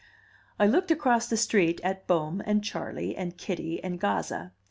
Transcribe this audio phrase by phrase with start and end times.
[0.57, 4.51] I looked across the street at Bohm and Charley and Kitty and Gazza.